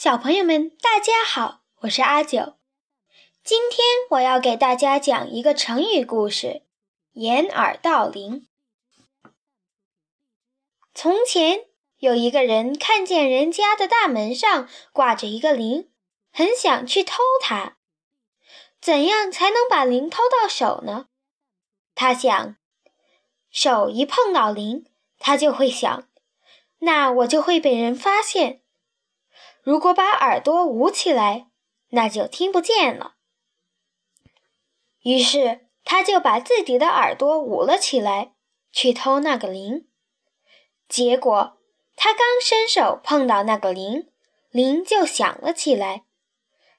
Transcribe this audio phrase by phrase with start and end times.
[0.00, 2.54] 小朋友们，大家好，我是阿九。
[3.44, 6.62] 今天我要给大家讲一个成语故事——
[7.12, 8.48] 掩耳盗铃。
[10.94, 11.66] 从前
[11.98, 15.90] 有一个人看见人家的大门上挂着一个铃，
[16.32, 17.76] 很想去偷它。
[18.80, 21.08] 怎样才能把铃偷到手呢？
[21.94, 22.56] 他想，
[23.50, 24.86] 手一碰到铃，
[25.18, 26.08] 他就会想，
[26.78, 28.62] 那我就会被人发现。
[29.70, 31.46] 如果把耳朵捂起来，
[31.90, 33.14] 那就听不见了。
[35.02, 38.34] 于是，他就把自己的耳朵捂了起来，
[38.72, 39.86] 去偷那个铃。
[40.88, 41.56] 结果，
[41.94, 44.10] 他刚伸手碰到那个铃，
[44.50, 46.02] 铃就响了起来。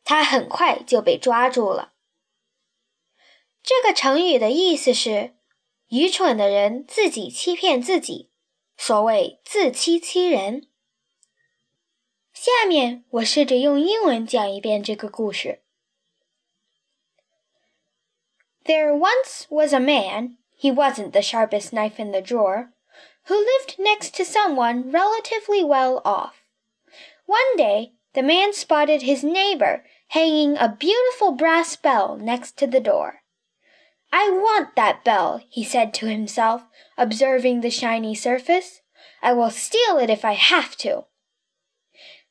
[0.03, 1.93] 他很快就被抓住了。
[3.63, 5.37] 这个成语的意思是：
[5.87, 8.33] 愚蠢的人自己欺骗自己，
[8.75, 10.67] 所谓自欺欺人。
[12.40, 15.62] 下面我试着用英文讲一遍这个故事。
[18.64, 22.72] There once was a man, he wasn't the sharpest knife in the drawer,
[23.26, 26.34] who lived next to someone relatively well off.
[27.26, 32.80] One day, the man spotted his neighbor hanging a beautiful brass bell next to the
[32.80, 33.22] door.
[34.12, 36.62] I want that bell, he said to himself,
[36.96, 38.80] observing the shiny surface.
[39.22, 41.04] I will steal it if I have to.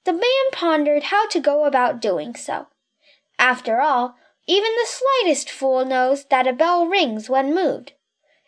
[0.05, 2.67] The man pondered how to go about doing so.
[3.39, 7.93] After all, even the slightest fool knows that a bell rings when moved.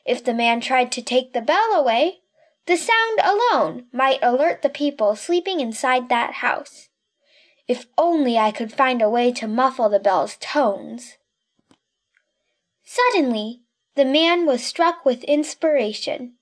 [0.04, 2.20] If the man tried to take the bell away,
[2.66, 6.88] the sound alone might alert the people sleeping inside that house.
[7.68, 11.18] If only I could find a way to muffle the bell's tones.
[12.84, 13.62] Suddenly,
[13.94, 16.34] the man was struck with inspiration.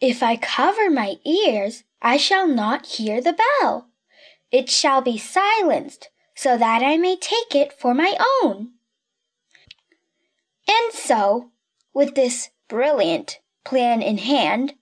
[0.00, 3.90] If I cover my ears, I shall not hear the bell.
[4.50, 8.72] It shall be silenced, so that I may take it for my own.
[10.68, 11.50] And so,
[11.92, 14.74] with this brilliant plan in hand,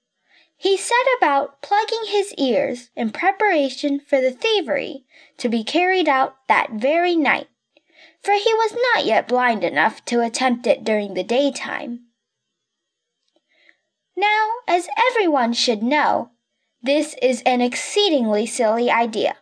[0.56, 5.04] he set about plugging his ears in preparation for the thievery
[5.38, 7.48] to be carried out that very night,
[8.22, 12.06] for he was not yet blind enough to attempt it during the daytime.
[14.16, 16.30] Now, as everyone should know,
[16.86, 19.36] this is an exceedingly silly idea.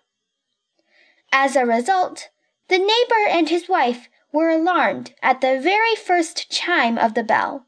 [1.31, 2.31] As a result,
[2.69, 7.67] the neighbor and his wife were alarmed at the very first chime of the bell,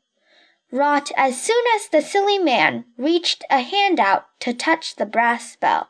[0.72, 5.56] wrought as soon as the silly man reached a hand out to touch the brass
[5.56, 5.88] bell.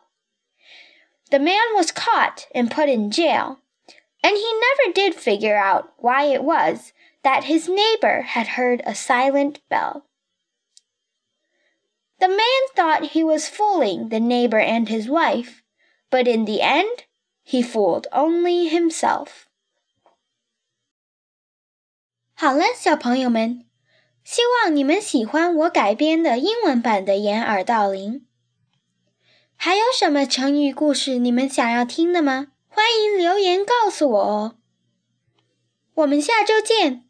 [1.30, 3.60] The man was caught and put in jail,
[4.22, 6.92] and he never did figure out why it was
[7.22, 10.06] that his neighbor had heard a silent bell.
[12.19, 15.63] The man thought he was fooling the neighbor and his wife,
[16.09, 17.05] but in the end,
[17.43, 19.47] he fooled only himself.
[22.33, 23.65] 好了，小朋友们，
[24.23, 28.13] 希望你们喜欢我改编的英文版的《掩耳盗铃》。
[29.55, 32.47] 还有什么成语故事你们想要听的吗？
[32.67, 34.55] 欢迎留言告诉我哦。
[35.95, 37.04] 我们下周见。